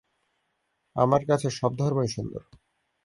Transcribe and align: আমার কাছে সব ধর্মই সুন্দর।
আমার 0.95 1.21
কাছে 1.25 1.47
সব 1.49 1.71
ধর্মই 1.77 2.07
সুন্দর। 2.07 2.41